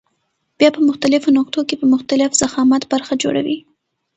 بیا 0.57 0.69
په 0.75 0.81
مختلفو 0.89 1.29
نقطو 1.37 1.61
کې 1.67 1.75
په 1.81 1.85
مختلف 1.93 2.29
ضخامت 2.41 2.83
برخه 2.91 3.13
جوړوي. 3.23 3.57